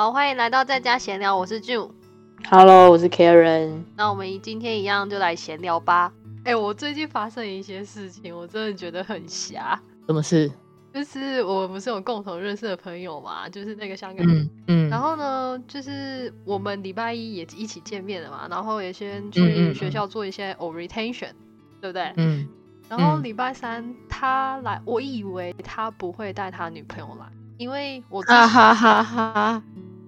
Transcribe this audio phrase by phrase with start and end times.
[0.00, 1.90] 好，欢迎来到在家闲聊，我是 June。
[2.48, 3.82] Hello，我是 Karen。
[3.94, 6.10] 那我们今天一样就来闲聊吧。
[6.44, 9.78] 哎、我最近发生一些事情，我真的觉得很瞎。
[10.06, 10.50] 什么事？
[10.94, 14.38] 就是我们不是有共同认识的朋友嘛，就是那个香港人。
[14.38, 21.32] 嗯嗯，然后呢，就是我们礼拜一也一起见面了嘛，然后也先嗯去嗯学校做一些 orientation，、
[21.78, 22.10] 对不对？
[22.16, 22.48] 嗯
[22.88, 27.26] 然后嗯礼拜三他来，我以为他不会带他女朋友来，
[27.58, 29.62] 因为我之哈哈哈哈，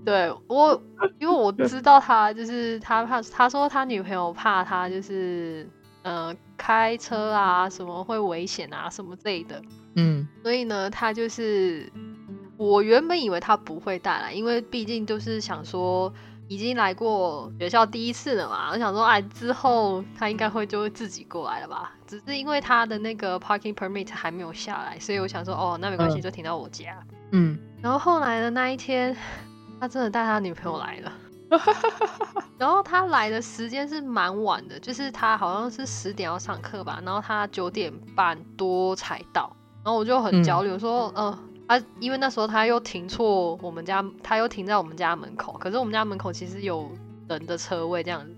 [0.04, 0.82] 对我，
[1.18, 5.68] 因为我知道他就是他怕，他说他女朋友怕他就是
[6.02, 9.62] 呃开车啊什么会危险啊什么之类的，
[9.96, 10.26] 嗯。
[10.42, 11.90] 所以呢，他就是
[12.56, 16.12] 我原本以为他不会带来，因为毕竟就是想说
[16.48, 26.22] 已经来过学校第一次了嘛，我想说哎之后他应该会就会自己过来了吧，只是因为他的那个 parking permit 还没有下来，所以我想说哦那没关系，嗯。
[26.22, 26.98] 就停到我家。
[27.30, 29.16] 嗯，然后后来的那一天，
[29.82, 31.12] 他真的带他女朋友来了。
[32.56, 46.88] 然后他来的时间是蛮晚的，就是他好像是十点要上课吧，然后他九点半多才到，然后我就很焦虑，我说，嗯、他因为那时候他又停错我们家，他又停在我们家门口，可是我们家门口其实有
[47.28, 48.30] 人的车位这样子，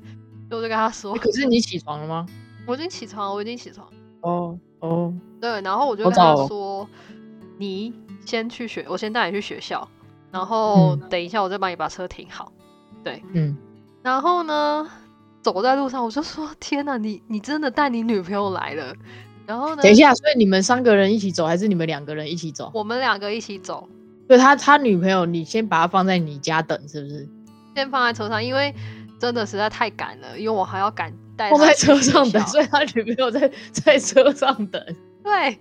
[0.48, 2.26] 所以我就跟他说欸，可是你起床了吗？
[2.66, 3.92] 我已经起床了，我已经起床了。
[4.22, 6.88] 哦哦，对，然后我就好跟他说
[7.60, 7.92] ：“你
[8.24, 9.86] 先去学，我先带你去学校，
[10.34, 12.52] 然后嗯等一下我再帮你把车停好。
[13.04, 13.56] 对嗯，”
[14.02, 14.90] 然后呢，
[15.42, 18.92] 走在路上我就说：“天哪，你你真的带你女朋友来了？”
[19.46, 22.70] 然后呢，等一下，所以你们三个人一起走，还是你们两个人一起走？
[22.74, 23.88] 我们两个一起走，
[24.26, 27.28] 对他他女朋友，你先把她放在你家等，是不是？
[27.76, 28.74] 先放在车上，因为
[29.20, 34.82] 真的实在太赶了，因为我还要赶带放在车上等，所以他女朋友在在车上等。
[35.22, 35.60] 对，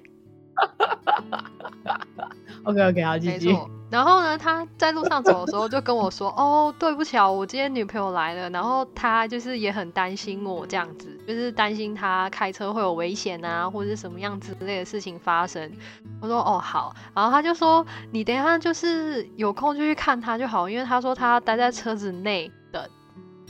[2.64, 3.48] OK OK，好，继续。
[3.48, 3.70] 没错。
[3.90, 15.72] 然后呢，他在路上走的时候就跟我说：“哦，对不起啊，我今天女朋友来了。”然后他就是也很担心我这样子，就是担心他开车会有危险啊，或者是什么样之类的事情发生。
[16.20, 22.84] 我说：“哦，好。”然后他就说：“你等一下就是有空就去看他就好，因为他说他待在车子内等。”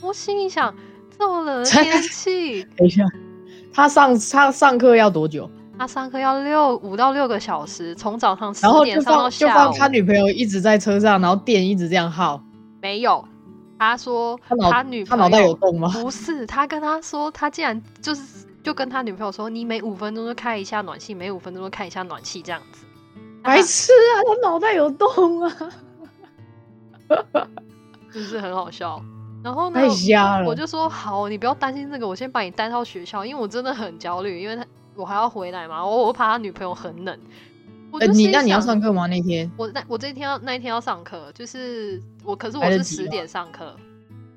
[0.02, 0.76] 我心里想，
[1.18, 3.06] 这么冷的 天气，等一下，
[3.72, 5.50] 他上他上课要多久？
[5.78, 9.72] 他上课要六五到六个小时，从早上十然后就点上到放就下午。
[9.72, 12.42] 放他女朋友一直在车上，然后电一直这样耗。
[12.82, 13.26] 没有，
[13.80, 15.90] 他说他脑他女他脑袋有洞吗？
[15.94, 22.86] 不是，他跟他说，他竟然就是就跟他女朋友说，你每五分钟就开一下暖气，每五分钟就开一下暖气这样子。
[23.42, 25.50] 白痴啊，他脑袋有洞啊，
[28.12, 29.04] 是不是很好笑？
[29.44, 30.48] 然后呢太，瞎了。
[30.48, 34.64] 我就说好，你不要担心这个，我先把你带到学校，因为我真的很焦虑，因为他
[34.96, 37.20] 我还要回来嘛，我我怕他女朋友很冷。
[37.92, 39.06] 我呃，就心你那你要上课吗？
[39.08, 39.52] 那天？
[39.56, 43.76] 我那我这一天要那一天要上课，就是我，可是我是十点上课，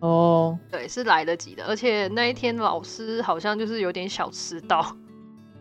[0.01, 4.95] 哦对，是来得及的，而且那一天老师好像就是有点小迟到。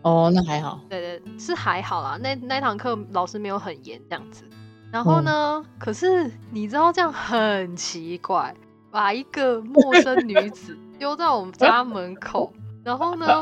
[0.02, 0.78] 哦，那还好。
[0.90, 2.18] 对对，是还好啦。
[2.22, 4.44] 那那堂课老师没有很严这样子。
[4.92, 8.54] 然后呢，可是你知道这样很奇怪，
[8.90, 12.52] 把一个陌生女子丢在我们家门口，
[12.84, 13.40] 然后呢，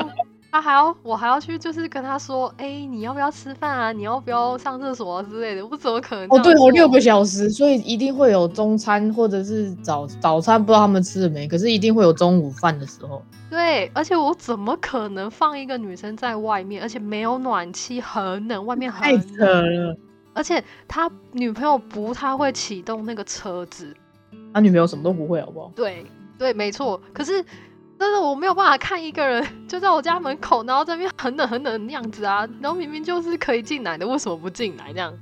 [0.55, 3.91] 他还要我还要去就是跟他说，哎、你要不要吃饭啊？
[3.91, 5.67] 你要不要上厕所啊之类的？
[5.67, 13.21] 我怎么可能这哦，对哦，六个小时，所以一定会有中餐或者是早早餐，不知道他们吃了没，可是一定会有中午饭的时候。
[13.49, 19.97] 对，而且我怎么可能放一个女生在外面，而且没有暖气，很冷，外面很太扯冷，了，
[20.33, 23.93] 而且他女朋友不太会启动那个车子。
[24.53, 25.69] 他女朋友什么都不会，好不好？
[25.75, 26.05] 对
[26.37, 27.01] 对，没错。
[27.11, 27.43] 可是
[27.97, 35.13] 真的我没有办法看一个人 就在我家门口，然后这边很冷很冷的样子啊，然后明明就是可以进来的，为什么不进来这样？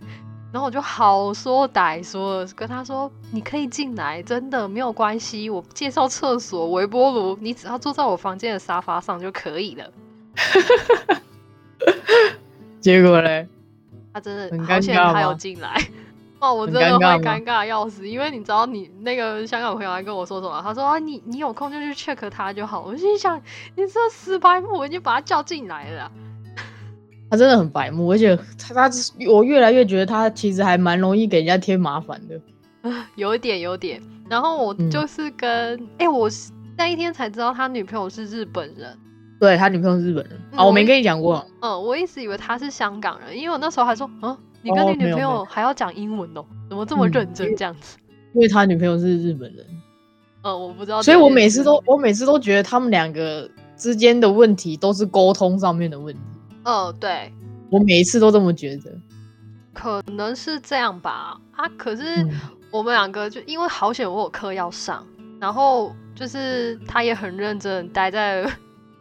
[0.52, 5.50] 然后我就好说歹说跟他说：“你可以进来，真的没有关系。
[5.50, 9.92] 我介绍厕所、微波炉，你只要坐在我房间的沙发上就可以了。
[12.80, 13.48] 结果嘞，”
[14.14, 15.76] 他真的很好险，他有进来。
[16.44, 20.62] 哇，我真的会尴尬要死，因为你知道你那个香港朋友还跟我说什么？
[20.62, 22.82] 他说啊，你你有空就去 check 他就好。
[22.86, 23.42] 我心想，
[23.78, 26.12] 你这死白目，我已经把他叫进来了啊。
[27.32, 28.96] 他真的很白目，而且他他
[29.32, 32.38] 我越来越觉得他其实还蛮容易给人家添麻烦的。
[33.16, 34.02] 有一点，有点。
[34.30, 38.98] 然后我嗯就是跟哎、我是那一天才知道他女朋友是日本人。
[39.40, 47.98] 对他女朋友是日本人嗯啊，我没跟你讲过，嗯，我一直以为他是香港人，因为我那时候还说，嗯，你跟你女朋友还要讲英文哦，怎么这么嗯认真这样子？
[48.34, 49.64] 因为他女朋友是日本人，
[50.42, 51.04] 嗯，我不知道。
[51.04, 56.22] 所以我每次都我每次都觉得他们两个之间的问题都是沟通上面的问题，
[56.64, 57.32] 嗯，对，
[57.70, 58.92] 我每一次都这么觉得。
[59.74, 61.38] 可能是这样吧。
[61.56, 62.32] 啊，可是嗯
[62.72, 65.06] 我们两个就因为好险我有课要上，
[65.40, 68.50] 然后就是他也很认真待在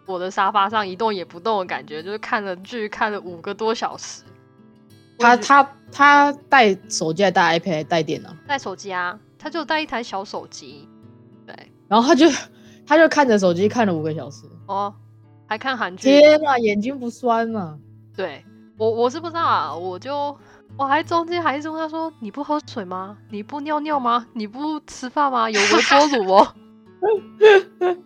[0.05, 4.25] 我的沙发上一动也不动的感觉，就是看了剧看了五个多小时。
[5.23, 10.89] 他他他带手机还带 iPad 还带电脑，带手机啊，他就带一台小手机，
[11.47, 11.55] 对，
[11.89, 12.27] 然后他就
[12.87, 14.45] 他就看着手机看了五个小时。
[14.67, 14.93] 哦，
[15.47, 17.79] 还看韩剧，天啊，眼睛不酸吗？
[18.17, 18.45] 对
[18.77, 20.37] 我我是不知道啊，我就
[20.77, 23.17] 我还中间还是问他说你不喝水吗？
[23.31, 24.27] 你不尿尿吗？
[24.35, 25.49] 你不吃饭吗？
[25.51, 26.55] 有微波炉哦。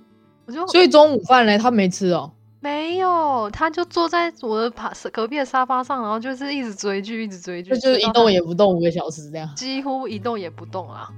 [0.47, 2.33] 我就所以中午饭呢，他没吃哦。
[2.61, 9.49] 没有，他就坐在我的旁隔壁的沙发上，然后就是一直追剧，一直追剧，就就是一动也不动五个小时这样。
[9.55, 11.09] 几乎一动也不动啊。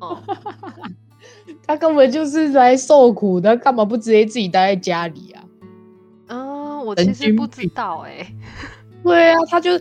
[0.00, 0.18] 哦，
[1.66, 5.44] 他根本就是来受苦的，干嘛不直接自己待在家里啊？
[6.28, 8.26] 嗯，我其实不知道哎。
[9.04, 9.78] 对啊，他就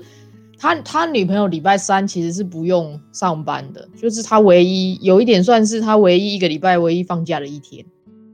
[0.60, 7.84] 他他女朋友礼拜三其实是不用上班的，就是他唯一有一点算是他唯一一个礼拜唯一放假的一天。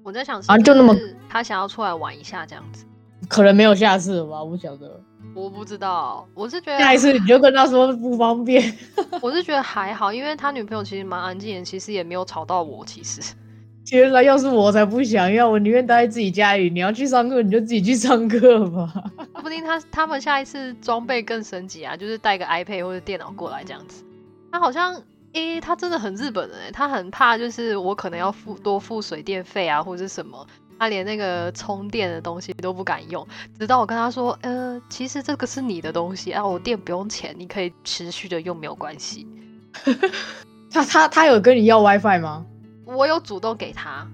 [0.03, 0.95] 我在想，啊，就那么
[1.30, 2.86] 他想要出来玩一下这样子，
[3.27, 4.44] 可能没有下次了吧？
[4.44, 5.00] 我不晓得，
[5.36, 8.74] 我不知道，我是觉得下一次你就跟他说不方便。
[9.21, 12.83] 我是觉得还好，因为他女朋友其实蛮安静的，其实也没有吵到我。
[12.86, 13.21] 其实，
[13.86, 16.69] 天哪，要是我才不想要，我宁愿待在自己家里。
[16.69, 18.92] 你要去上课，你就自己去上课吧。
[19.33, 24.03] 说不定他他们下一次装备更升级啊，就是带个 iPad 或者电脑过来这样子。
[24.51, 25.00] 他好像。
[25.33, 30.45] 诶，他真的很日本人诶，他很怕就是我可能要付多付水电费啊，或者什么，
[30.77, 33.25] 他连那个充电的东西都不敢用。
[33.57, 39.25] 直到我跟他说，呃，其实这个是你的东西啊，我电不用钱，你可以持续的用，没有关系。
[40.71, 42.45] 他他他有跟你要 WiFi 吗？
[42.85, 44.07] 我有主动给他。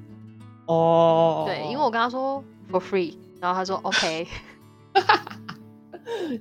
[0.67, 4.27] 哦，对，因为我跟他说 for free，然后他说 OK。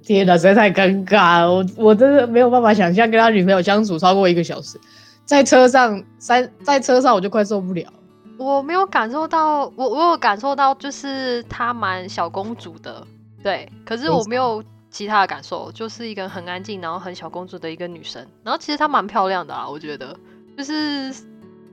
[0.02, 1.52] 天哪，实在太尴尬了！
[1.52, 4.78] 我我真的没有办法想象跟他女朋友相处超过一个小时，
[5.24, 7.84] 在车上三在车上我就快受不了。
[8.38, 13.04] 我没有感受到，我我有感受到，就是她蛮小公主的，
[13.42, 13.68] 对。
[13.84, 18.24] 可是我没有其他的感受，就是一个很安静，然后很小公主的一个女生。
[18.44, 20.14] 然后其实她蛮漂亮的啊，我觉得，
[20.56, 21.14] 就是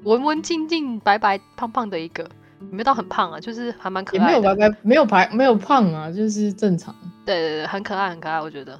[0.04, 2.28] 文文静静、白白胖胖的一个。
[2.72, 4.26] 没到很胖啊，就是还蛮可爱。
[4.26, 6.94] 没有白白，没有白，没有胖啊，就是正常。
[7.26, 8.80] 对对对，很可爱，很可爱，我觉得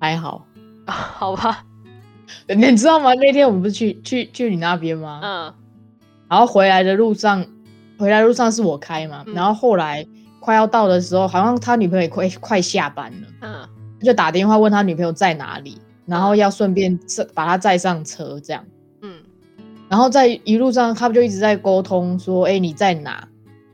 [0.00, 0.46] 还好。
[0.86, 1.64] 好吧，
[2.46, 3.14] 你知道吗？
[3.14, 5.20] 那天我们不是去去去你那边吗？
[5.22, 5.54] 嗯。
[6.28, 7.44] 然后回来的路上，
[7.98, 9.24] 回来路上是我开嘛。
[9.34, 10.06] 然后后来
[10.40, 13.28] 快要到的时候，好像他女朋友也快快下班了。
[13.40, 13.68] 嗯。
[14.00, 16.98] 就打电话问他女朋友在哪里，然后要顺便
[17.32, 18.62] 把他载上车，这样。
[19.88, 23.26] 然后在一路上，他们就一直在沟通，说：“哎，你在哪？”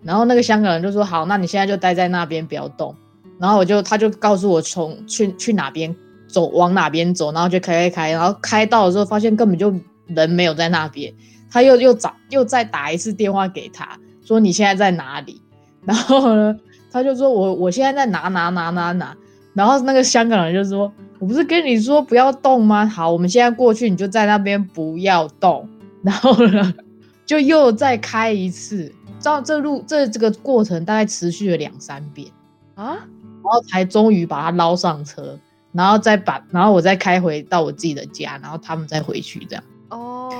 [0.02, 2.94] 然后那个香港人就说：“好，那你现在就待在那边，不要动。”
[3.38, 5.94] 然后我就，他就告诉我从去去哪边
[6.26, 9.74] 走，往哪边走，然后就开开开，然后开到的时候发现根本就
[10.08, 11.12] 人没有在那边。
[11.50, 15.40] 他又又找又再打一次电话给他，说：“你现在在哪里？”
[15.84, 16.56] 然后呢，
[16.92, 19.16] 他就说：“我我现在在哪哪哪哪哪。”
[19.54, 22.86] 然后那个香港人就说：“我不是跟你说不要动吗？
[22.86, 25.68] 好，我们现在过去，你就在那边不要动。”
[26.02, 26.74] 然后呢，
[27.26, 32.26] 就又再开一次，照这路这这个过程大概持续了两三遍
[32.74, 35.38] 啊，然后才终于把他捞上车，
[35.72, 39.64] 然后再把，然后我再开回到我自己的家，然后他们再回去这样。
[39.90, 40.32] 哦，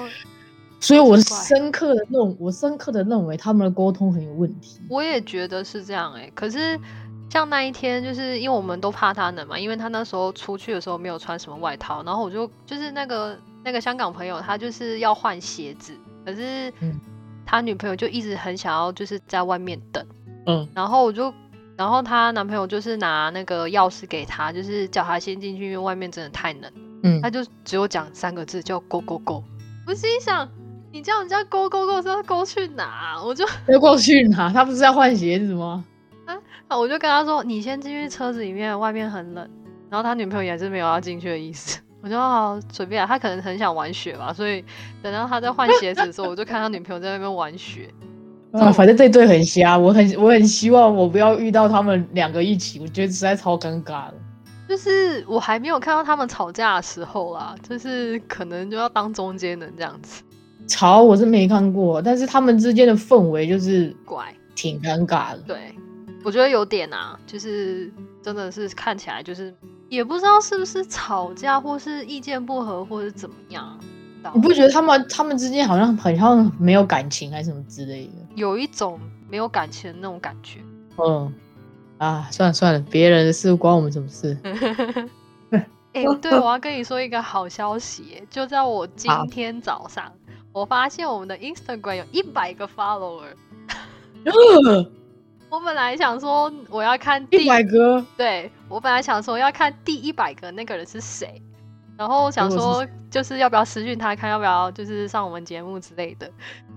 [0.81, 4.81] 所以我深刻的认，我深刻的认为他们的沟通很有问题。
[4.89, 6.81] 我也觉得是这样哎，可是
[7.29, 13.39] 像那一天，就是因为我们都怕他冷嘛，因为他那时候出去的时候没有穿什么外套，然后我就就是那个。
[13.65, 15.93] 那个香港朋友他就是要换鞋子，
[16.25, 16.73] 可是
[17.45, 20.05] 他女朋友就一直很想要就是在外面等，
[20.47, 21.33] 嗯，然后我就，
[21.77, 29.43] 然后她男朋友就是拿那个钥匙给他，就是叫他先进去，因为外面真的太冷，嗯，他就只有讲三个字叫 “go go go”，
[29.87, 30.49] 我心想，
[30.93, 33.21] 你叫人家 “go go go” 是要 go 去哪？
[33.25, 34.53] 我就 要过去哪？
[34.53, 35.85] 他不是要换鞋子吗？
[36.69, 39.51] 啊，我就跟他说，你先进去车子里面，外面很冷，
[39.91, 41.81] 然后他女朋友也是没有要进去的意思。
[42.03, 44.65] 我就好随便，他可能很想玩雪吧，所以
[45.03, 47.89] 等到他在换鞋子的时候，我就看他女朋友在那边玩雪。
[48.53, 54.15] 啊， 反正这对很瞎，我很我很希望我不要遇到他们两个一起，我觉得实在超尴尬的。
[54.69, 60.23] 就是我还没有看到他们吵架的时候啦，就是可能就要当中间人这样子。
[60.69, 65.39] 吵我是没看过，但是他们之间的氛围就是怪，挺尴尬的。
[65.47, 65.75] 对，
[66.25, 69.55] 我觉得有点啊，就是真的是看起来就是。
[69.91, 73.77] 也不知道是不是吵架，或是意见不合，或是怎么样。
[74.33, 78.13] 你不觉得他们他们之间好像很像没有感情，还是什么之类的？
[78.37, 80.61] 有一种没有感情的那种感觉。
[80.97, 81.35] 嗯，
[81.99, 84.39] 啊，算了算了，别人的事关我们什么事？
[85.93, 90.13] 哎，对，我要跟你说一个好消息，就在我今天早上，
[90.53, 93.25] 我发现我们的 Instagram 有一百个 follower。
[95.51, 101.43] 我本来想说我要看第一百个，对我本来想说要看第一百个那个人是谁，
[101.99, 106.31] 然后想说就是要不要私讯他看要不要就是上我们节目之类的，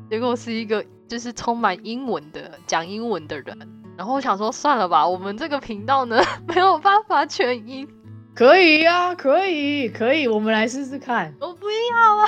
[0.09, 3.55] 结果是一个就是充满英文的讲英文的人，
[3.95, 7.87] 然后我想说算了吧，我们这个频道呢 没有办法全英。
[8.33, 11.31] 可以呀，可以，可以，我们来试试看。
[11.39, 12.27] 我不要了。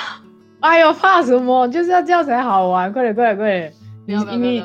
[0.60, 1.68] 哎呦，怕什么？
[1.70, 2.94] 就是要这样才好玩。
[2.94, 3.74] 快点，快点，快点！
[4.06, 4.64] 你你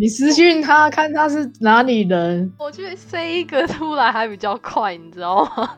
[0.00, 2.52] 你私讯他，看他是哪里人。
[2.56, 5.70] 我去塞一个出来还比较快，你知道吗？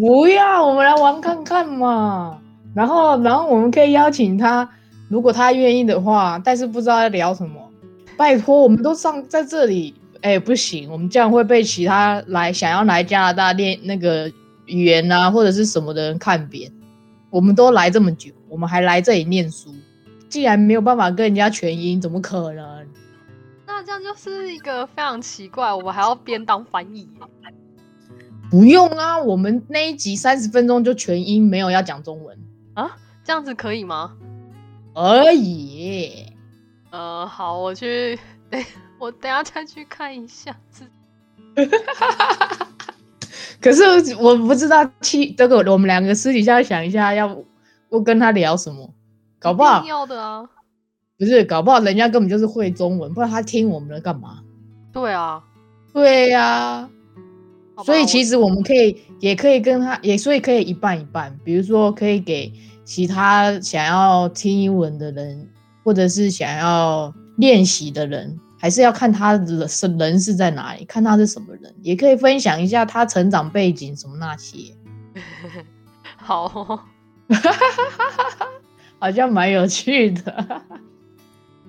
[0.00, 2.38] 不要，我们来玩看看嘛。
[2.74, 4.66] 然后，然后我们可以邀请他，
[5.10, 6.40] 如果他愿意的话。
[6.42, 7.60] 但是不知道要聊什么。
[8.16, 9.94] 拜托，我们都上在这里。
[10.22, 14.32] 哎，不行，我们这样会被其他来想要来加拿大练那个。
[14.68, 16.68] 语言啊，或者是什么的人看扁，
[17.30, 19.72] 我们都来这么久，我们还来这里念书，
[20.28, 22.84] 既然没有办法跟人家全英，怎么可能？
[23.86, 27.08] 那这样就是一个非常奇怪，我们还要边当翻译？
[28.50, 32.36] 不用啊，我们那一集三十分钟就全英，没有要讲中文
[32.74, 34.16] 啊，这样子可以吗？
[34.94, 36.26] 可以。
[36.90, 38.18] 呃，好，我去，
[38.98, 40.56] 我等下再去看一下。
[43.60, 47.36] 可是我不知道，七这个我们两个私底下想一下，要
[47.88, 48.92] 我跟他聊什么，
[49.38, 50.48] 搞不好要的啊，
[51.18, 54.40] 不是搞不好人家根本就是会中文，不然他听我们的干嘛？
[54.92, 55.42] 对啊，
[55.92, 56.88] 对呀，
[57.84, 62.52] 所以其实我们可以也可以跟他也所以可以一半一半，比如说可以给
[62.84, 65.48] 其他想要听英文的人，
[65.84, 68.38] 或者是想要练习的人。
[68.58, 74.74] 还是要看他的是人是在哪里，看他是什么人，也可以分享一下他成长背景什么那些。
[76.16, 76.48] 好，
[78.98, 80.62] 好像蛮有趣的。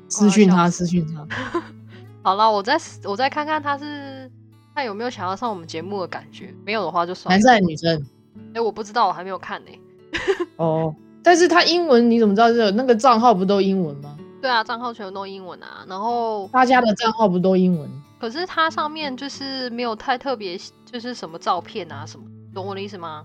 [0.09, 1.61] 私讯他，私讯他。
[2.23, 4.29] 好了，我再我再看看他是
[4.75, 7.31] 他有没有想要上我们节目的感觉，没有的话就算。
[7.31, 8.05] 男生还女生？
[8.53, 9.71] 哎，我不知道，我还没有看呢。
[10.57, 12.51] 哦，但是他英文你怎么知道？
[12.51, 14.17] 是那个账号不都英文吗？
[14.41, 17.89] 对啊，账号全都英文啊，然后大家的账号不都英文？
[18.19, 23.23] 可是它上面就是没有太特别，就是什么照片啊什么，懂我的意思吗？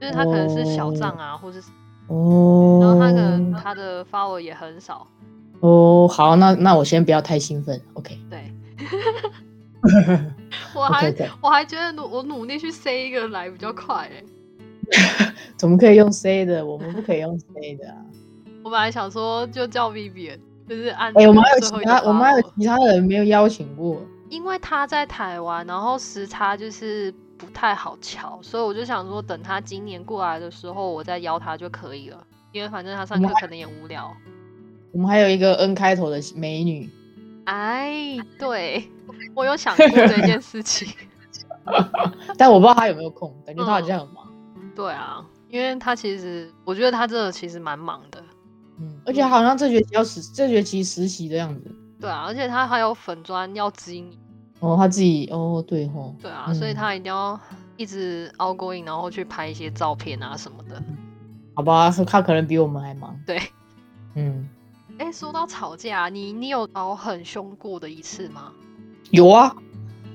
[0.00, 1.60] 就是他可能是小账啊，或是
[2.06, 5.06] 哦，然后他可能他的 follow 也很少。
[5.60, 8.18] 哦，好，那那我先不要太兴奋，OK？
[8.30, 8.52] 对，
[10.74, 16.64] 我还我还觉得努我努力去塞一个来比较快哎， 怎么可以用塞的？
[16.64, 17.46] 我们不可以用塞
[17.80, 17.96] 的啊。
[18.62, 20.38] 我本来想说就叫 Vivian，
[20.68, 34.14] 就是按哎，我们还有其他，我们还有其他人没有邀请过，因为他在台湾，然后时差就是不太好瞧，所以我就想说等他今年过来的时候，我再邀他就可以了，因为反正他上课可能也无聊。
[34.92, 36.88] 我们还有一个 N 开头的美女，
[37.44, 38.88] 哎， 对
[39.34, 40.88] 我有想过这件事情，
[42.36, 44.26] 但我不知道她有没有空，感觉她好像很忙。
[44.74, 48.22] 对啊，因为她其实，我觉得他这其实蛮忙的。
[48.80, 51.70] 嗯，而且好像这学期要实这学期实习的样子。
[52.00, 54.18] 对啊，而且她还有粉砖要经营。
[54.60, 56.14] 哦，她自己哦，对吼。
[56.22, 57.38] 对啊，所以她一定要
[57.76, 60.82] 一直 outgoing，然后去拍一些照片啊什么的。
[61.54, 63.18] 好吧，她可能比我们还忙。
[63.26, 63.40] 对，
[64.14, 64.48] 嗯。
[64.98, 68.52] 哎，说到吵架，你你有吵很凶过的一次吗？
[69.10, 69.54] 有啊。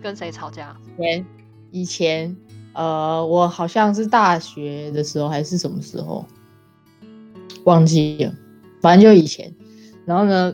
[0.01, 0.75] 跟谁吵架？
[0.97, 1.25] 前
[1.71, 2.35] 以前，
[2.73, 6.25] 呃，我好像是大学的时候还是什么时候，
[7.63, 8.33] 忘记了。
[8.81, 9.55] 反正就以前，
[10.05, 10.53] 然后呢，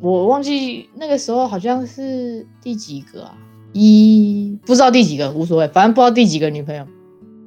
[0.00, 3.36] 我忘记那个时候好像是第几个啊，
[3.72, 6.86] 一不知道第几个无所谓，反正不知道第几个女朋友。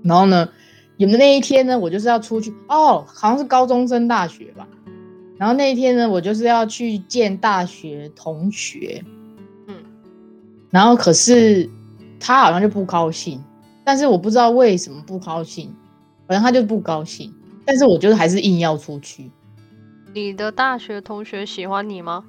[0.04, 0.50] 然后呢，
[0.98, 4.68] 有的那一天呢，我就是要出去哦，好像是高中升大学吧。
[5.38, 9.04] 然后那一天呢，我就是要去见大学同学，
[9.68, 9.76] 嗯，
[10.70, 11.70] 然后可是
[12.20, 13.44] 他好像就不高兴，
[13.84, 15.74] 但是我不知道为什么不高兴，
[16.28, 17.34] 反正他就不高兴，
[17.66, 19.30] 但是我就是还是硬要出去。
[20.14, 22.24] 你的大学同学喜欢你吗？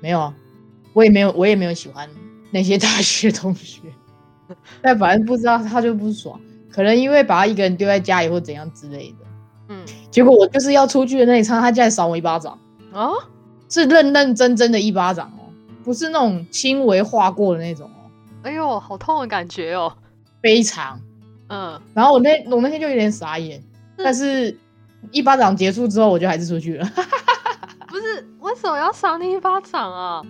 [0.00, 0.34] 没有啊，
[0.94, 2.08] 我也没有，我也没有喜欢
[2.50, 3.80] 那些大学同学。
[4.80, 6.40] 但反正不知道他就不爽，
[6.70, 9.26] 可能因为把他一个人丢在家里或怎样之类的。
[9.68, 12.58] 嗯，结果我就是要出去的那一刹，他竟然赏我一巴掌
[12.92, 13.10] 啊！
[13.68, 15.48] 是认认真真的一巴掌哦，
[15.82, 18.10] 不是那种轻微划过的那种哦。
[18.42, 19.92] 哎呦，好痛的感觉哦，
[20.42, 21.00] 非常。
[21.48, 23.62] 嗯，然后我那我那天就有点傻眼，
[23.96, 24.56] 但是
[25.10, 26.86] 一巴掌结束之后，我就还是出去了。
[27.88, 30.22] 不是为什么要赏你一巴掌啊？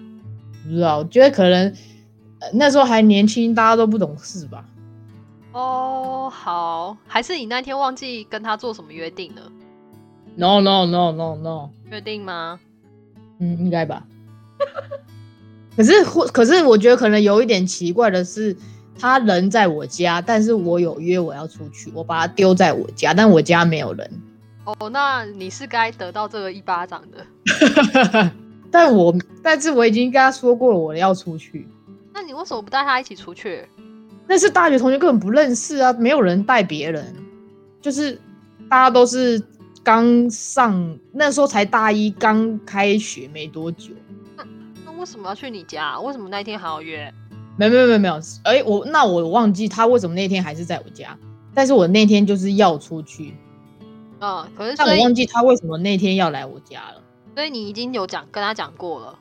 [0.65, 1.75] 不知道，我觉得可能
[2.53, 4.65] 那时候还年轻，大家都不懂事吧。
[5.55, 9.43] 哦，好，还是你那天忘记跟他做什么约定了
[10.35, 12.59] ？No No No No No，约定吗？
[13.39, 14.05] 嗯，应该吧。
[15.77, 18.57] 可是，或可是，我觉得可能有一点奇怪的是，
[18.99, 24.23] 他人在我家，但是我有约我要出去，我把他丢在我家，但我家没有人。
[24.65, 28.33] 哦，那你是该得到这个一巴掌的。
[28.73, 31.69] 但我，但是我已经跟他说过了，我要出去。
[32.13, 33.69] 那你为什么不带他一起出去？
[34.27, 37.15] 那是大学同学根本不认识啊，没有人带别人，
[37.81, 38.19] 就是
[38.69, 39.43] 大家都是
[39.83, 43.93] 刚上，那时候才大一，刚开学没多久。
[44.37, 44.45] 那
[44.87, 46.01] 那为什么要去你家？
[46.01, 47.13] 为什么那天还要约？
[47.57, 51.17] 没没没没有，哎，我那我忘记他为什么那天还是在我家，
[51.55, 53.35] 但是我那天就是要出去。
[54.21, 57.03] 嗯，可是但我忘记他为什么那天要来我家了。
[57.35, 59.19] 所以你已经有讲跟他讲过了。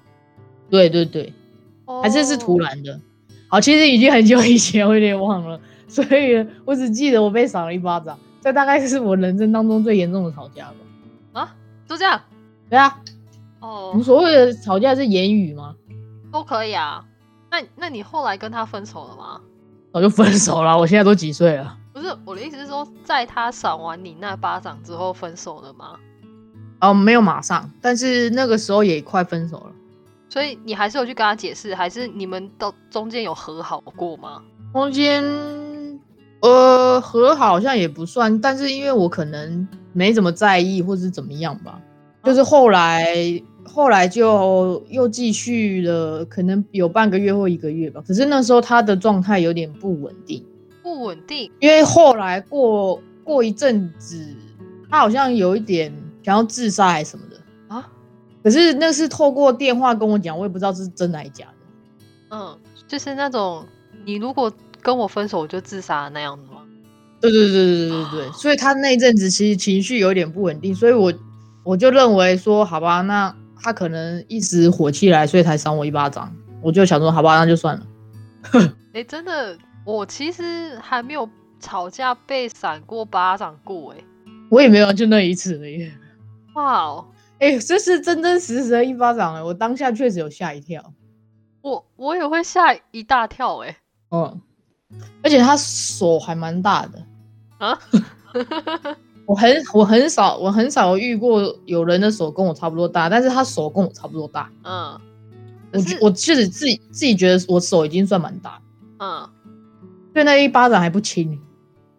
[0.69, 1.33] 对对对，
[2.01, 2.99] 还是是突然的。
[3.53, 8.17] 好，其实已经很久以前，我有点忘了，所以我只记得我被赏了一巴掌。
[8.41, 10.75] 这大概是我人生当中最严重的吵架吧。
[11.33, 11.55] 啊，
[11.87, 12.19] 就这样？
[12.67, 12.99] 对啊。
[13.59, 13.93] 哦。
[13.95, 15.75] 你所谓的吵架是言语吗？
[16.31, 17.05] 都可以啊。
[17.51, 19.39] 那那你后来跟他分手了吗？
[19.93, 20.75] 早就分手了。
[20.75, 21.77] 我现在都几岁了？
[21.93, 25.99] 不是我的意思是说，在他赏完你那巴掌之后分手了吗？
[26.81, 29.71] 哦，没有马上，但是那个时候也快分手了。
[30.33, 34.41] 所以你还是有去跟他解释，还是你们到中间有和好过吗？
[34.73, 35.23] 中间
[36.41, 41.79] 呃和好像也不算，但是因为我可能没怎么在意，或是怎么样吧，
[42.23, 43.05] 就是后来
[43.63, 48.01] 后来就又继续了，可能有半个月或一个月吧。
[48.07, 50.43] 可是那时候他的状态有点不稳定，
[50.81, 54.25] 不稳定，因为后来过过一阵子，
[54.89, 57.32] 他好像有一点想要自杀还是什么的。
[58.43, 62.35] 可是那是透过电话跟我讲，我也不知道是真的还是假的。
[62.35, 63.65] 嗯，就是那种
[64.05, 66.61] 你如果跟我分手，我就自杀那样的吗？
[67.21, 68.31] 对对对对对对对。
[68.33, 71.13] 所以他那一阵子其实情绪有点不稳定，所以我
[71.63, 76.35] 我就认为说，好吧，那他可能一时火气来，所以才扇我一巴掌。
[76.61, 77.87] 我就想说，好吧，那就算了。
[78.93, 81.29] 哎，真的，我其实还没有
[81.61, 84.03] 吵架被扇过巴掌过，哎，
[84.49, 85.89] 我也没有，就那一次而已。
[86.55, 87.05] 哇哦。
[87.39, 89.43] 哎，这是真真实实的一巴掌哎！
[89.43, 90.93] 我当下确实有吓一跳，
[91.61, 93.77] 我我也会吓一大跳哎。
[94.11, 94.41] 嗯，
[95.23, 97.05] 而且他手还蛮大的
[97.57, 97.77] 啊！
[99.25, 104.49] 我很我很少我很少遇过有人的手跟我差不多大，但是他手跟我差不多大。
[104.63, 104.99] 嗯，
[105.73, 108.61] 我我确实自己自己觉得我手已经算蛮大。
[108.99, 109.29] 嗯，
[110.13, 111.39] 对，那一巴掌还不轻。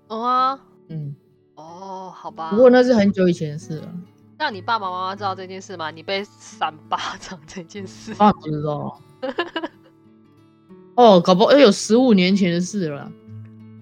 [0.09, 1.15] 哦啊，嗯，
[1.55, 2.51] 哦，好吧。
[2.51, 3.89] 不过那是很久以前的事了。
[4.39, 5.91] 让你爸爸妈妈知道这件事吗？
[5.91, 8.13] 你被扇巴掌这件事？
[8.15, 9.01] 爸，不知道。
[10.97, 13.11] 哦，搞不好有十五年前的事了。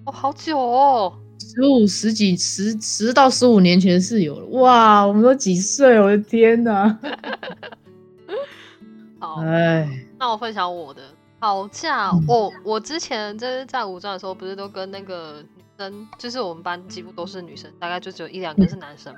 [0.05, 4.45] 哦，好久哦，十五十几十十到十五年前的事有了。
[4.59, 5.99] 哇，我们都几岁？
[5.99, 6.99] 我的天哪！
[9.19, 11.01] 好，哎，那我分享我的
[11.39, 12.11] 吵架。
[12.27, 19.13] 我我之前就是在五专的时候，不是都跟那个女生，就是我们班几乎都是女生，大概就只有一两个是男生。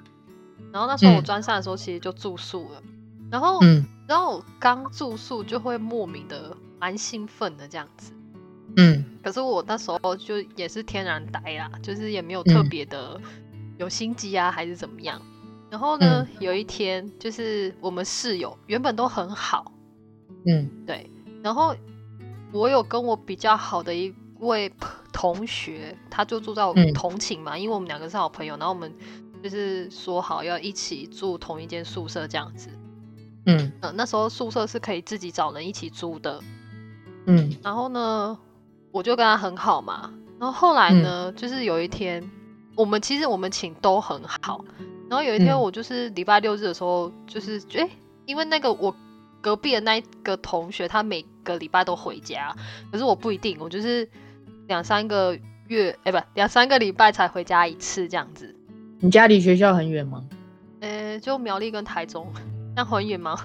[0.71, 2.83] 然后那时候我专上的时候，其实就住宿了。
[3.31, 3.59] 然后，
[4.07, 8.13] 然后刚住宿就会莫名的蛮兴奋的这样子。
[8.77, 9.03] 嗯。
[9.23, 13.19] 可是我那时候就也是天然呆啦，就是也没有特别的
[13.77, 15.19] 有心机啊，还是怎么样。
[15.71, 19.71] 然后呢，有一天就是我们室友原本都很好。
[20.45, 20.69] 嗯。
[20.85, 21.09] 对。
[21.41, 21.75] 然后
[22.51, 24.71] 我有跟我比较好的一位
[25.11, 28.93] 同学，他就住在我们同寝嘛，因为我们两个是好朋友，然后我们。
[29.45, 32.67] 就是说好要一起住同一间宿舍这样子，
[33.45, 33.71] 嗯。
[33.93, 36.41] 那时候宿舍是可以自己找人一起租的，
[37.27, 38.35] 嗯，然后呢，
[38.91, 42.27] 我就跟他很好嘛，然后后来呢，就是有一天，
[42.73, 44.65] 我们其实我们寝都很好，
[45.07, 47.87] 然后有一天我就是礼拜六日的时候，就是哎，
[48.25, 48.95] 因为那个我
[49.41, 52.55] 隔壁的那一个同学，他每个礼拜都回家，
[52.91, 54.09] 可是我不一定，我就是
[54.65, 58.54] 两三个月，哎，不，两三个礼拜才回家一次这样子。
[59.05, 60.23] 你家离学校很远吗？
[60.79, 62.25] 呃，就苗栗跟台中，
[62.75, 63.37] 那很远吗？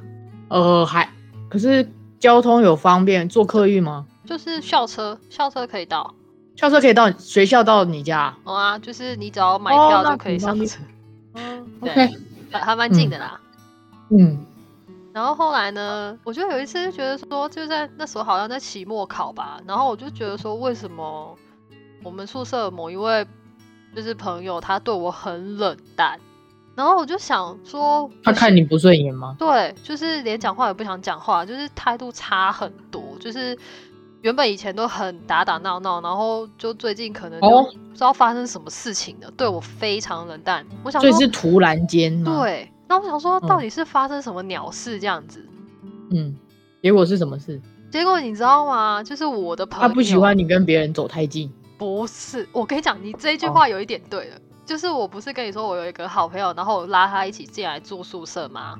[0.48, 1.06] 呃，还，
[1.50, 1.86] 可是
[2.18, 4.06] 交通有方便，坐客运吗？
[4.24, 6.14] 就是校车，校车可以到，
[6.56, 8.34] 校车可以到学校到你家。
[8.44, 10.80] 哦啊，就是你只要买票就可以上车。
[11.34, 12.08] 嗯， OK，
[12.52, 13.38] 还蛮近的啦。
[14.08, 14.42] 嗯，
[15.12, 21.36] 然后后来呢，我就有一次就觉得说，就在那时候好像在期末考吧，然后我就觉得说，为什么
[22.02, 23.26] 我们宿舍某一位。
[23.94, 26.18] 就是朋友，他对我很冷淡，
[26.74, 29.34] 然后我就想说，他看你不顺眼吗？
[29.38, 33.02] 对，就是连讲话也不想讲话，就是态度差很多。
[33.18, 33.56] 就是
[34.22, 40.64] 原本以前都很打打闹闹，然后就最近可能就不知道发生什么事情了，对我非常冷淡。
[40.82, 45.44] 我想，所以是突然间对，那我想说，到底是发生什么鸟事这样子？
[46.10, 46.34] 嗯，
[46.82, 47.60] 结果是什么事？
[47.90, 49.02] 结果你知道吗？
[49.02, 51.52] 就是我的朋友，他不喜欢你跟别人走太近。
[51.80, 54.36] 不是，我跟你讲，你这一句话有一点对了。
[54.66, 58.74] 就是我不是跟你说我有一个好朋友，然后我拉他一起进来住宿舍吗？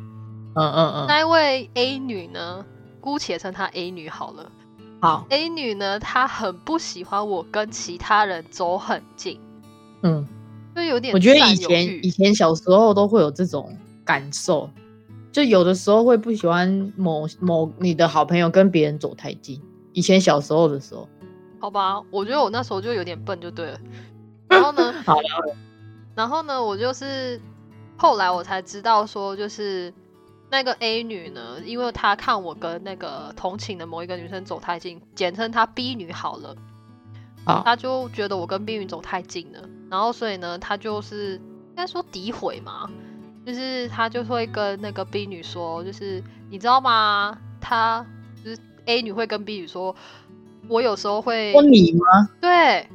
[0.55, 1.07] 嗯嗯嗯。
[1.09, 2.63] 那一位 A 女呢？
[3.01, 4.53] 姑且称她 A 女好了。
[5.01, 9.41] 好，A 女呢，她很不喜欢我跟其他人走很近。
[10.03, 10.29] 嗯，
[10.77, 11.15] 就有点。
[11.15, 14.69] 我觉得以前以前小时候都会有这种感受，
[15.33, 19.59] 就有的时候会不喜欢某某你的好朋友跟别人走太近。
[19.95, 21.09] 以前小时候的时候。
[21.61, 23.79] 好吧，我觉得我那时候就有点笨，就对了。
[24.49, 24.92] 然后呢？
[25.07, 25.16] 好
[26.16, 27.40] 然后呢，我就是
[27.96, 29.92] 后来我才知道说，就是
[30.51, 36.57] 那个 A 女呢，因为她看我跟那个同寝的某一个女生走太近，简称她 B 女好了，
[37.44, 42.90] 啊，她就觉得我跟 B 女走太近了，然后所以呢，她就是应该说诋毁嘛，
[43.46, 47.38] 就是她就会跟那个 B 女说，就是你知道吗？
[47.61, 48.05] 她
[48.44, 49.94] 就是 A 女会跟 B 女说，
[50.71, 52.29] 我有时候会说你吗？
[52.41, 52.89] 对，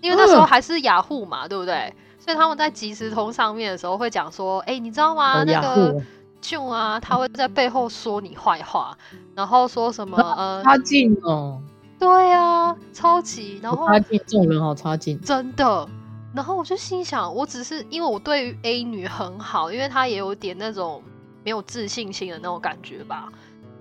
[0.00, 1.94] 因为那时候还是雅虎嘛，对不对？
[2.18, 5.44] 所以他们在即时通上面的时候会讲说，哎，你知道吗？
[5.44, 5.94] 那个
[6.40, 8.96] 舅啊，他会在背后说你坏话，
[9.34, 11.60] 然后说什么呃，差劲哦。
[11.98, 15.88] 对啊，超级，然后差劲，这种人好差劲，真的。
[16.34, 21.02] 然后我就心想，我只是因为我对于 A 女很好，因为她也有点那种
[21.44, 23.32] 没有自信心的那种感觉吧，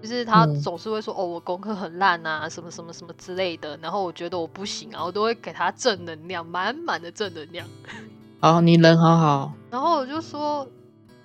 [0.05, 3.75] 就是他总是会说哦，我功课很烂啊，什么什么什么之类的。
[3.81, 7.67] 然后我觉得我不行啊，我都会给他正能量，满满的正能量。
[8.39, 9.51] 哦，你人好好。
[9.71, 10.67] 然后我就说，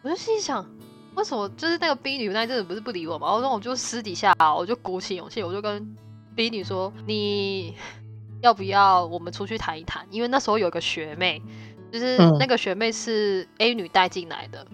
[0.00, 0.64] 我就心想，
[1.14, 3.38] 为什么就是那个 B 女那阵子不是不理我嘛？
[3.38, 5.94] 然后我就私底下，我就鼓起勇气，我就跟
[6.34, 7.74] B 女说，你
[8.40, 10.06] 要不要我们出去谈一谈？
[10.10, 11.42] 因为那时候有个学妹，
[11.92, 14.66] 就是那个学妹是 A 女带进来的，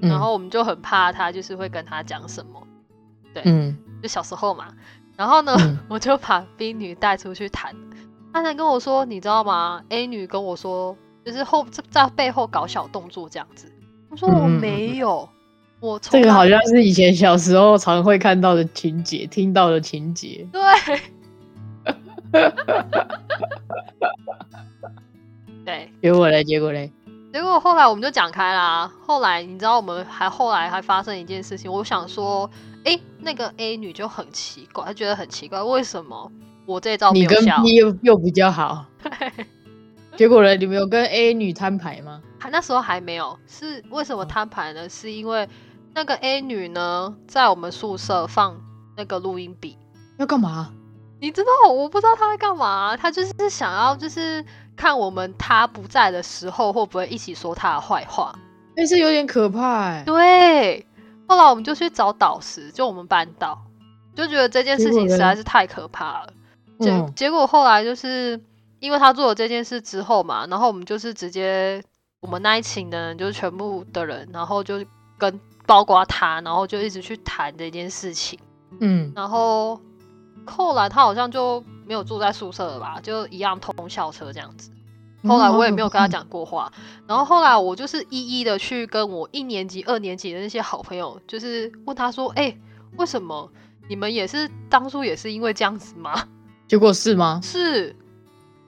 [0.00, 2.64] 然后我们就很怕她就是会跟她讲什么，
[3.34, 4.68] 对，嗯，就小时候嘛。
[5.16, 5.56] 然后呢，
[5.88, 7.74] 我就把 B 女带出去谈，
[8.32, 10.96] 她才跟我说，你知道吗？A 女跟我说。
[11.24, 13.70] 就是后在背后搞小动作这样子，
[14.10, 15.28] 我说我没有，
[15.78, 20.44] 我这个好像是以前小时候常会看到的情节，听到的情节。
[20.52, 20.60] 对，
[25.64, 26.90] 对，结果嘞，结果嘞，
[27.32, 28.90] 结果后来我们就讲开啦。
[29.06, 32.50] 后来你知道我们还后来还发生一件事情，我想说，
[32.84, 36.30] 哎，那个 A 女就很奇怪，她觉得很奇怪，为什么
[36.66, 38.84] 我这招你跟 B 又又比较好？
[40.16, 40.54] 结果呢？
[40.56, 42.20] 你们有跟 A 女摊牌吗？
[42.38, 43.38] 还那时候还没有。
[43.46, 44.86] 是为什么摊牌呢？
[44.88, 45.48] 是因为
[45.94, 48.60] 那个 A 女呢，在我们宿舍放
[48.96, 49.78] 那个录音笔，
[50.18, 50.70] 要干嘛？
[51.18, 51.70] 你知道？
[51.70, 52.94] 我不知道她在干嘛。
[52.96, 54.44] 她就是想要，就是
[54.76, 58.38] 看我们她不在的时候，会不会一起说她的坏话。
[58.76, 60.02] 但是有点可怕。
[60.02, 60.84] 对。
[61.36, 63.58] 后来我们就去找导师，就我们班导，
[64.14, 66.32] 就觉得这件事情实在是太可怕了。
[66.78, 68.40] 结结果后来就是。
[68.82, 71.80] 因为他做了这件事之后嘛，然后我们就是直接
[72.18, 74.84] 我们那一群的人，就是全部的人，然后就
[75.16, 78.36] 跟包括他，然后就一直去谈这件事情。
[78.80, 79.80] 嗯，然后
[80.44, 84.72] 后来他好像就没有住在宿舍了吧，就一样通校车这样子。
[85.28, 86.72] 后来我也没有跟他讲过话。
[87.06, 92.56] 然后后来我就是一一的去跟我一年级、二年级的那些好朋友，就是问他说：“哎，
[92.96, 93.50] 为什么
[93.88, 96.28] 你们也是当初也是因为这样子吗？”
[96.68, 97.40] 结果是吗？
[97.42, 97.94] 是。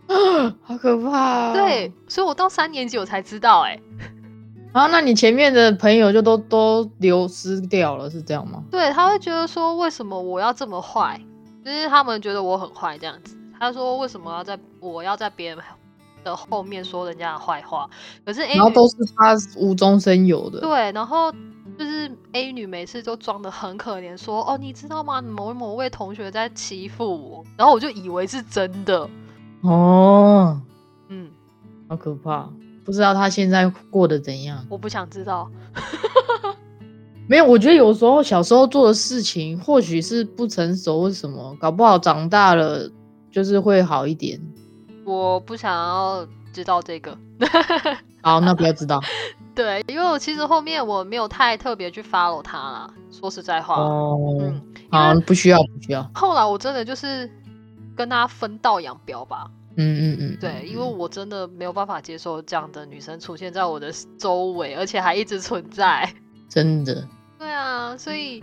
[0.63, 1.55] 好可怕！
[1.55, 3.81] 对，所以我到三年级我才知道，哎，
[4.75, 8.63] 啊，那你前面的朋友就都都流失掉了，是这样吗？
[8.71, 11.19] 对，他会觉得说，为什么我要这么坏？
[11.65, 13.35] 就是他们觉得我很坏这样子。
[13.59, 15.59] 他说，为什么要在我要在别人
[16.25, 17.89] 的后面说人家的坏话？
[18.25, 20.61] 可是，然后都是他无中生有的。
[20.61, 21.31] 对，然后
[21.79, 25.21] 就是 A 女每次都装的很可怜，说，哦，你知道吗？
[25.21, 29.09] 某某位同学在欺负我，然后我就以为是真的。
[29.61, 30.61] 哦，
[31.09, 31.31] 嗯，
[31.89, 32.49] 好可怕，
[32.85, 34.65] 不知道他现在过得怎样。
[34.69, 35.51] 我不想知道，
[37.27, 41.57] 没有，我觉得有时候小时候做的事情，或许是不成熟，为什么？
[41.59, 42.89] 搞不好长大了
[43.31, 44.39] 就是会好一点。
[45.05, 47.17] 我不想要知道这个。
[48.23, 49.01] 好， 那不要知道。
[49.55, 52.91] 对，因为我其实后面我没有太特别去 follow 他啦。
[53.11, 56.11] 说实在话，哦，嗯，好，不需要，不需要。
[56.15, 57.31] 后来我真的就是。
[57.97, 59.49] 跟他分道扬镳吧。
[59.77, 66.13] 嗯嗯嗯，对，因为我真的没有办法接受这样的女生出现在我的周围，而且还一直存在。
[66.49, 67.07] 真的。
[67.39, 68.43] 对啊，所以，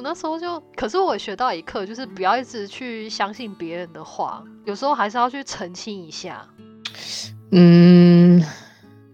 [0.00, 6.42] 我那时候就，可是我学到一课，就是不要一直去相信别人的话，有时候还是要去澄清一下。
[7.52, 8.42] 嗯，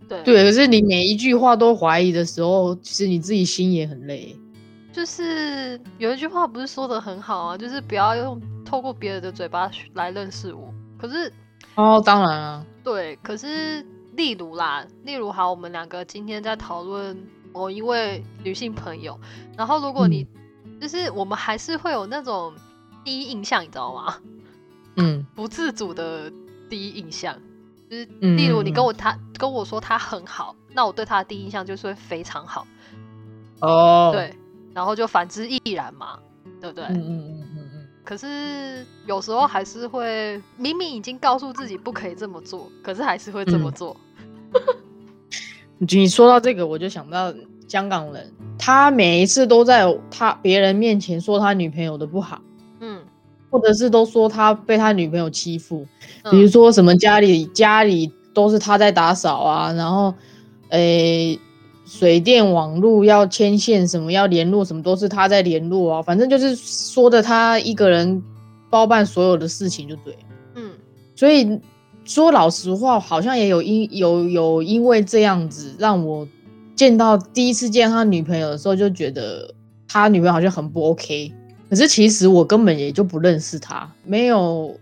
[0.08, 4.36] 对对，可是你每一句话都怀疑的时候，其实你自己心也很累。
[4.92, 10.72] 就是有一句话不是说的很好啊，就是不要用透过别人的嘴巴来认识我。
[10.96, 11.32] 可是
[11.74, 17.20] 哦，当然啊，对，可是例如啦，例如好，我们两个今天在讨论
[17.52, 19.18] 某一位女性朋友，
[19.56, 20.24] 然后如果你
[20.80, 22.54] 就是我们还是会有那种
[23.04, 24.18] 第一印象，你知道吗？
[24.96, 26.30] 嗯， 不自主的
[26.68, 27.36] 第一印象，
[27.90, 32.66] 就是例如你跟我他跟我说他很好，那我对他的第一印象就是会非常好。
[33.60, 34.34] 哦，对。
[34.74, 36.18] 然后就反之亦然嘛，
[36.60, 36.84] 对不对？
[36.84, 37.88] 嗯嗯嗯嗯嗯。
[38.04, 43.96] 可是有时候还是会，明明已经告诉自己不可以这么做，可是还是会这么做。
[45.78, 47.32] 你说到这个，我就想到
[47.68, 52.40] 香港人，他每一次都在他别人面前说他女朋友的不好，
[52.80, 53.00] 嗯，
[53.50, 55.86] 或者是都说他被他女朋友欺负，
[56.30, 60.14] 比如说什么家里家里都是他在打扫啊，然后，
[60.70, 61.38] 诶。
[61.88, 66.02] 水电网络要牵线，什么要联络，什么都是他在联络啊。
[66.02, 68.20] 反正就是说的他一个人
[68.68, 70.12] 包办所有的事情就对。
[70.56, 70.72] 嗯，
[71.14, 71.60] 所以
[72.04, 76.26] 说老实话，好像也有因有有因为这样子，让我
[76.76, 79.52] 见到第一次见他女朋友的时候，就觉得
[79.88, 81.32] 他女朋友好像很不 OK。
[81.68, 84.78] 可是其实我根本也就不认识他，没有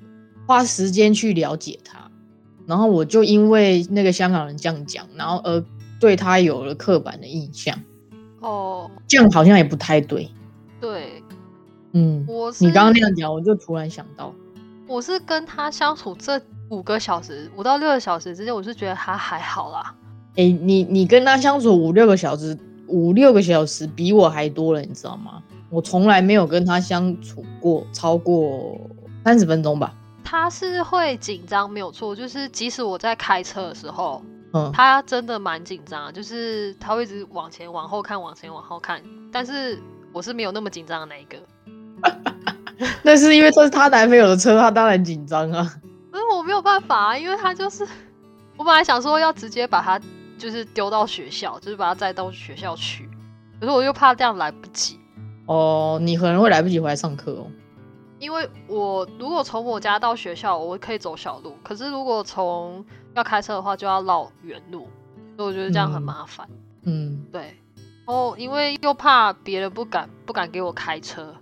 [0.46, 2.10] 花时间去了解他。
[2.66, 5.64] 然后我就因为那个香港人这样讲，然后而。
[6.00, 7.74] 对他有了刻板的印象，
[8.40, 10.28] 哦，这样好像也不太对。
[10.78, 11.22] 对，
[11.92, 14.34] 嗯，我你刚刚那样讲，我就突然想到，
[14.86, 19.94] 我是跟他相处这五个小时，五到六个小时之间，我是觉得他还好啦。
[20.36, 25.42] 哎，你你跟他相处五六个小时，五六个小时比我还多了，你知道吗？
[25.70, 28.78] 我从来没有跟他相处过超过
[29.24, 29.94] 三十分钟吧。
[30.22, 34.22] 他是会紧张，没有错，就是即使我在开车的时候。
[34.56, 39.02] 嗯他真的蛮紧张，就是他会一直往前往后看，往前往后看。
[39.32, 39.76] 但是
[40.12, 41.36] 我是没有那么紧张的那一个。
[43.02, 45.74] 那是因为这是他男朋友的车，他当然紧张啊。
[46.12, 47.84] 可是我没有办法啊，因为他就是
[48.56, 50.00] 我本来想说要直接把他
[50.38, 53.08] 就是丢到学校，就是把它载到学校去。
[53.60, 54.98] 可是我又怕这样来不及。
[55.46, 57.46] 哦，你可能会来不及回来上课哦。
[58.18, 61.56] 因为我如果从我家到学校，我可以走小路。
[61.62, 64.88] 可是如果从要开车的话，就要绕远路，
[65.36, 66.48] 所以我觉得这样很麻烦。
[66.84, 67.54] 嗯，对。
[68.06, 71.34] 哦，因为又怕别人不敢不敢给我开车，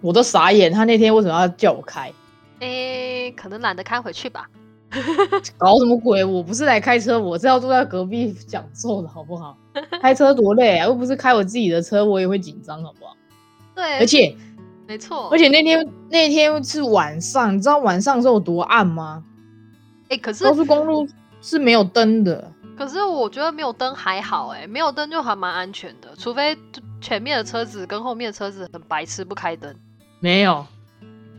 [0.00, 0.70] 我都傻眼。
[0.70, 2.12] 他那天为什么要叫我开？
[2.60, 4.48] 诶，可能懒得开回去吧。
[5.56, 6.24] 搞什么鬼？
[6.24, 9.56] 我不是来开车，我是要坐在隔壁讲座的，好不好？
[10.02, 13.16] 开车多累啊，又不是开我自己的车，我也会紧张，好不好？
[13.74, 14.36] 对，而且。
[14.86, 19.22] 没错，而且那天那天是晚上，你知道晚上的时候有多暗吗？
[20.08, 21.06] 哎，可是高速公路
[21.40, 22.50] 是没有灯的。
[22.76, 26.58] 可是我觉得没有灯还好，哎，没有灯就还蛮安全的，除非
[27.00, 29.72] 前面的车子跟后面的车子很白痴不开灯。
[30.18, 30.66] 没有，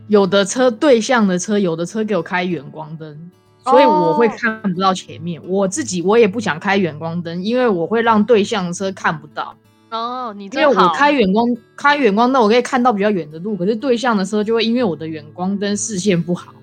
[0.07, 3.31] 有的车对向的车，有的车给我开远光灯，
[3.63, 5.41] 所以我会看不到前面。
[5.47, 9.55] 我自己我也不想开远光灯，因为我会让对向车看不到。
[9.91, 11.45] 哦，你因为我开远光，
[11.75, 16.53] 开远光灯我可以看到比较远的路，可是对向的车就会因为我的远光灯视线不好，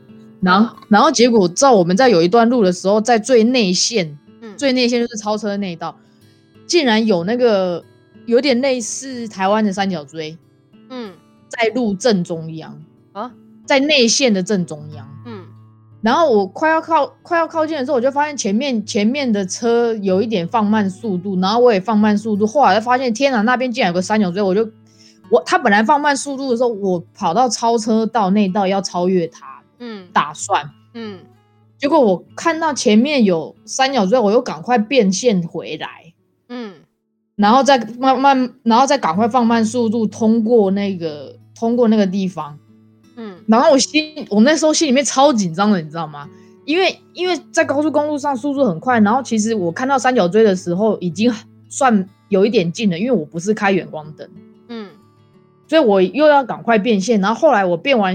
[0.40, 4.18] 然后然后结果照我们在有一段路的时候，在最内线，
[4.56, 5.94] 最内线就是超车那一道，
[6.66, 7.84] 竟然有那个
[8.24, 10.38] 有点类似台湾的三角锥，
[10.88, 11.12] 嗯，
[11.48, 12.82] 在路正中央
[13.12, 13.30] 啊，
[13.66, 15.37] 在内线的正中央，嗯。
[16.00, 22.46] 然后我快要靠快要靠近的时候，我就发现前面前面的车有一点放慢速度，然后我也放慢速度。
[22.46, 24.68] 后来发现天哪，那边竟然有个三角锥，我就
[25.28, 31.18] 我他本来放慢速度的时候，我跑到超车道那道要超越他，嗯，打算，嗯，
[31.76, 35.88] 结果我看到前面有三角锥，我又赶快变线回来，
[36.48, 36.74] 嗯，
[37.34, 42.56] 然后再慢慢，然后再赶快放慢速度通过那个通过那个地方。
[43.18, 46.28] 嗯，然后我心，我那时候心里面超紧张的，你知道吗？
[46.64, 51.32] 因为因为在高速公路上速度很快，然后其实我看到三角锥的时候已经
[51.68, 54.28] 算有一点近了，因为我不是开远光灯，
[54.68, 54.88] 嗯，
[55.66, 57.20] 所以我又要赶快变线。
[57.20, 58.14] 然后后来我变完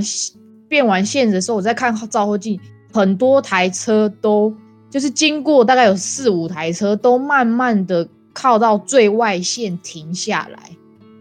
[0.70, 2.60] 变完线的时候，我在看照后镜，
[2.94, 4.56] 很多台车都
[4.89, 10.70] 就是经过大概有四五台车都慢慢的靠到最外线停下来，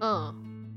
[0.00, 0.34] 嗯，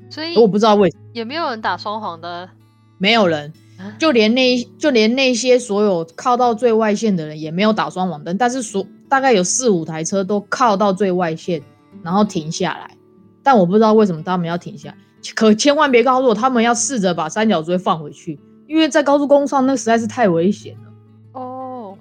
[0.09, 2.49] 所以我不知道为什么也没有人打双黄灯。
[2.97, 3.51] 没有人，
[3.99, 11.61] 就连那就连那些所有靠到最外线的人也没有打双黄灯，但是所大概有四五台车都靠到最外线，
[12.01, 12.95] 然后停下来，
[13.43, 14.97] 但我不知道为什么他们要停下来。
[15.35, 21.39] 可千万别告诉我他们要试着把三角锥放回去，因为在高速公路上那实在是太危险了。
[21.39, 21.97] 哦，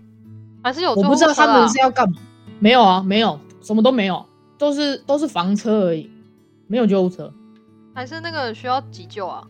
[0.63, 2.17] 还是有我不知道他们是要干嘛？
[2.59, 4.25] 没有啊，没有，什么都没有，
[4.59, 6.11] 都是都是房车而已，
[6.67, 7.33] 没有救护车。
[7.95, 9.43] 还是那个需要急救啊？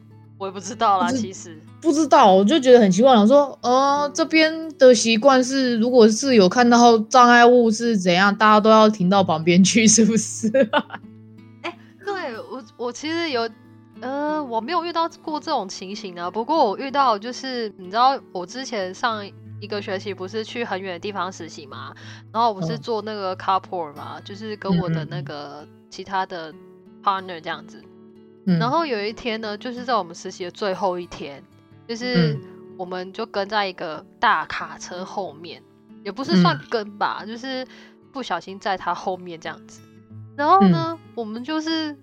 [0.45, 10.51] 我也不知道啦，其实不知道，我就觉得很奇怪，我说，呃，这边的习惯是，如果是有看到障碍物是怎样，大家都要停到旁边去，是不是？
[11.63, 13.49] 哎，对我，我其实有，
[14.03, 16.31] 呃，我没有遇到过这种情形啊。
[16.31, 19.27] 不过我遇到就是，你知道，我之前上
[19.61, 21.95] 一个学期不是去很远的地方实习嘛，
[22.31, 26.53] 然后我不是做那个 carpool 嘛，就是跟我的那个其他的
[27.03, 27.83] partner 这样子。
[28.47, 31.43] 然后有一天呢，就是在我们实习的最后一天，
[31.89, 32.39] 就是
[32.77, 35.63] 我们就跟在一个大卡车后面，
[36.05, 37.67] 也不是算跟吧，就是
[38.13, 39.81] 不小心在他后面这样子。
[40.37, 41.97] 然后呢，我们就是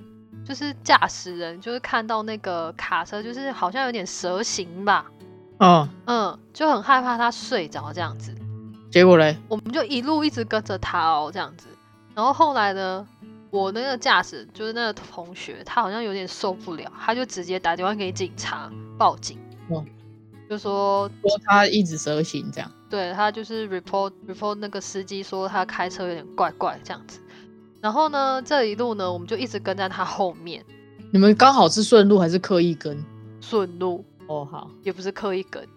[0.43, 5.06] 就是驾驶人，就是看到那个卡车，就是好像有点蛇形吧，
[5.60, 8.34] 嗯嗯，就很害怕他睡着这样子。
[8.89, 11.67] 结果嘞，我们就一路一直跟着他哦，这样子。
[12.15, 13.08] 然后后来呢？
[13.52, 19.38] 我那个驾驶就是那个同学，他好像有点受不了，他就直接打电话给警察报警，
[20.50, 22.72] 就说说他一直蛇行这样。
[22.90, 27.20] 对他就是 report report 那个司机说他开车有点怪怪这样子。
[27.82, 30.64] 然后呢，这一路呢，我们就一直跟在他后面。
[31.12, 33.04] 你们刚好是顺路还是刻意跟？
[33.42, 35.68] 顺路哦，好，也不是刻意跟。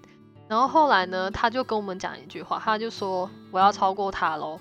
[0.47, 4.61] 然后后来呢，他就跟我们讲一句话，他就说我要超过他喽。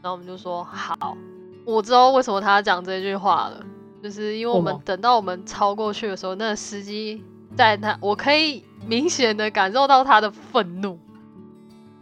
[0.00, 1.16] 然后我们就说好。
[1.64, 3.64] 我知道为什么他讲这句话了，
[4.02, 7.24] 就是因为我们等到我们超过去的时候，那个司机
[7.56, 10.98] 在他，我可以明显的感受到他的愤怒，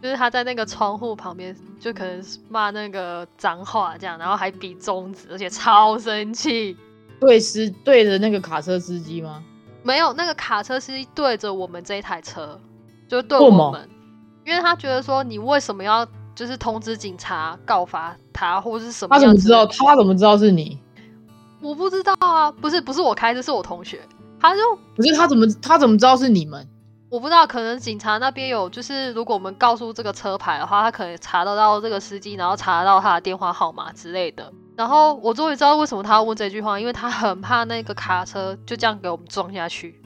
[0.01, 6.75] 就是他在那个窗户旁边，就可能骂那个脏话这样，然后还比中指，而且超生气。
[7.21, 9.41] 对，司对着那个卡车司机吗？
[9.81, 12.59] 没有，那个卡车司机对着我们这一台车，
[13.07, 13.89] 就对我们，
[14.45, 16.05] 因为他觉得说你为什么要。
[16.35, 19.15] 就是通知警察告发他，或者是什么？
[19.15, 19.65] 他怎么知道？
[19.65, 20.79] 他怎么知道是你？
[21.61, 24.01] 我不知道啊，不是不是我开的，是我同学。
[24.39, 24.59] 他就
[24.95, 26.67] 不是他怎么他怎么知道是你们？
[27.09, 34.51] 我不知道，可能警察那边有，就是如果我们告诉这个车牌的话，他可能查得到这个司机，然后查得到他的电话号码之类的。
[34.75, 40.01] 然后我终于知道为什么他要问这句话，因为他很怕那个卡车就这样给我们撞下去。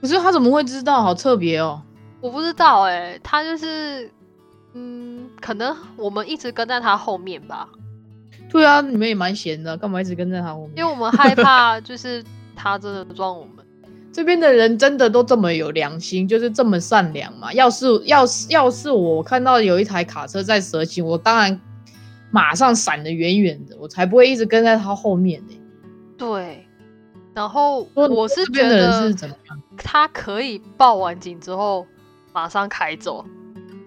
[0.00, 1.02] 可是他怎么会知道？
[1.02, 1.82] 好特别哦！
[2.20, 4.10] 我不知道哎，他就是。
[4.78, 7.68] 嗯，可能我们一直跟在他后面吧。
[8.48, 10.72] 对啊，你们也蛮闲的，干嘛一直跟在他后面？
[10.76, 13.64] 因为我们害怕， 就是他真的撞我们。
[14.12, 17.52] 这边的人真的都这么有良心，就是这么善良嘛？
[17.52, 21.60] 要是要是要是我看到有一台卡车在蛇行，我当然
[22.30, 25.54] 马上闪得远远的，我才不会一直跟在他后面呢。
[26.16, 26.66] 对，
[27.34, 29.12] 然后我是觉得
[29.76, 31.86] 他可以报完警之后
[32.32, 33.24] 马上开走。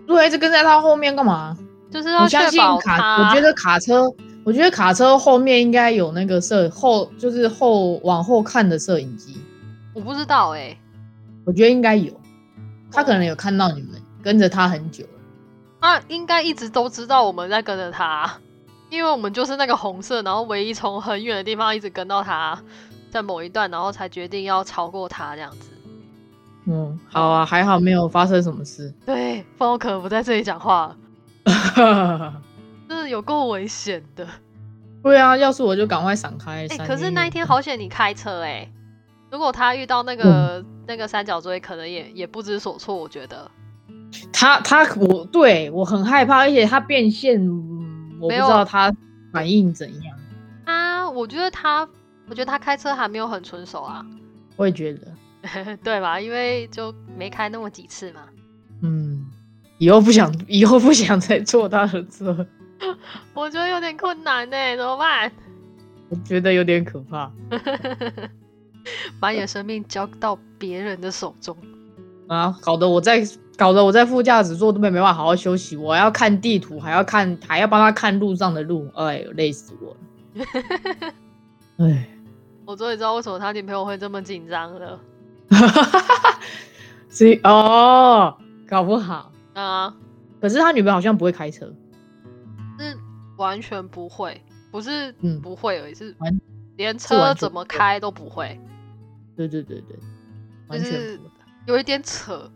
[0.07, 1.57] 对，一直跟在他后面干嘛？
[1.89, 3.17] 就是要相信卡。
[3.17, 4.03] 我觉得卡车，
[4.43, 9.35] 我觉得卡车后面应该有那个摄后，就是后往后看的摄影机。
[9.93, 10.77] 我不知道哎，
[11.45, 12.13] 我觉得应该有，
[12.91, 15.09] 他可能有看到你们跟着他很久了。
[15.81, 18.31] 他应该一直都知道我们在跟着他，
[18.89, 22.57] 因为我们就是那个红色，然后唯一从很远的地方一直跟到他，
[23.09, 25.70] 在某一段，然后才决定要超过他这样子。
[26.65, 28.93] 嗯，好啊，还好没有发生什么事。
[29.06, 30.95] 对，不然我可能不在这里讲话。
[32.88, 34.28] 真 的有够危险的。
[35.02, 36.67] 对啊，要是我就赶快闪开。
[36.67, 38.71] 哎，可是那一天好险你开车哎，
[39.32, 42.95] 如果他遇到那个那个三角锥，可能也也不知所措。
[42.95, 43.50] 我觉得
[44.32, 47.41] 他他我对我很害怕，而且他变现，
[48.19, 48.93] 我不知道他
[49.34, 50.15] 反应怎样。
[50.63, 51.82] 他，我觉得他，
[52.30, 54.06] 我觉得他开车还没有很纯熟啊。
[54.58, 55.08] 我也觉得。
[55.84, 56.19] 对吧？
[56.19, 58.21] 因为就没开那么几次嘛。
[58.82, 59.25] 嗯，
[59.77, 62.45] 以后不想， 以后不想再坐他的车。
[63.34, 65.32] 我觉得有点困难呢，怎么办？
[66.10, 67.32] 我觉得有点可怕。
[69.19, 71.56] 把你的生命交到别人的手中
[72.28, 72.57] 啊！
[72.61, 73.24] 搞得我在，
[73.55, 75.78] 搞得我在副驾驶座都没没办法好好休息。
[75.78, 78.89] 我要看地图，还要看，还要帮他看路上的路。
[78.95, 80.45] 哎，累死我了。
[81.78, 82.09] 哎，
[82.65, 84.99] 我终于知道为什么他女朋友会这么紧张了。
[85.52, 86.39] 哈哈哈哈哈！
[87.10, 88.38] 所以哦，
[88.68, 89.95] 搞不好啊。
[90.39, 91.72] 可是他女朋友好像不会开车，
[92.80, 92.97] 是
[93.38, 94.41] 完全不会，
[94.72, 95.12] 不是
[95.43, 96.16] 不会而已，是
[96.78, 98.60] 连车怎么开都不会。
[99.36, 101.20] 对对对对，就是
[101.68, 102.49] 有一点扯。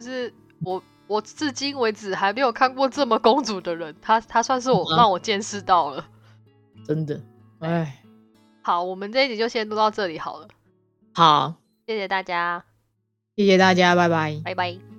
[0.00, 6.04] 就是我我至今为止还没有看过这么公主的人，他他算是我让我见识到了。
[6.84, 7.20] 真的，
[7.60, 8.02] 哎，
[8.62, 10.48] 好，我们这一集就先录到这里好了。
[11.14, 11.54] 好，
[11.86, 12.64] 谢谢大家，
[13.36, 14.91] 谢谢大家，拜拜，拜拜。